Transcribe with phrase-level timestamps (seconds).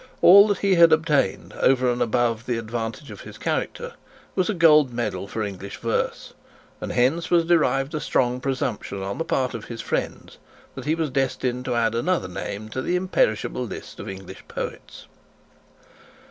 [0.23, 3.93] All that he had obtained, over and above the advantage of his character,
[4.33, 6.33] was a gold medal for English verse,
[6.81, 10.39] and hence was derived a strong presumption on the part of his friends
[10.73, 15.05] that he was destined to add another name to the imperishable list of English poets.